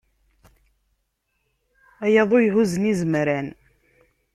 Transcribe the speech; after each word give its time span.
A 2.03 2.05
yaḍu 2.13 2.37
ihuzzen 2.41 2.89
izemran. 2.91 3.47